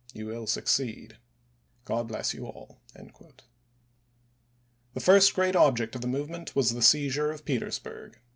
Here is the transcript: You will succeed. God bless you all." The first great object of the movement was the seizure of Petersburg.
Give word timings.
You 0.15 0.25
will 0.25 0.47
succeed. 0.47 1.19
God 1.85 2.07
bless 2.07 2.33
you 2.33 2.47
all." 2.47 2.81
The 4.95 4.99
first 4.99 5.35
great 5.35 5.55
object 5.55 5.93
of 5.93 6.01
the 6.01 6.07
movement 6.07 6.55
was 6.55 6.71
the 6.71 6.81
seizure 6.81 7.29
of 7.31 7.45
Petersburg. 7.45 8.17